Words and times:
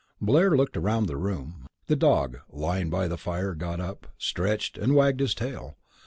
Blair 0.19 0.49
looked 0.57 0.75
round 0.75 1.05
the 1.07 1.15
room. 1.15 1.67
The 1.85 1.95
dog, 1.95 2.39
lying 2.49 2.89
by 2.89 3.07
the 3.07 3.19
fire, 3.19 3.53
got 3.53 3.79
up, 3.79 4.07
stretched, 4.17 4.75
and 4.75 4.95
wagged 4.95 5.19
his 5.19 5.35
tail. 5.35 5.77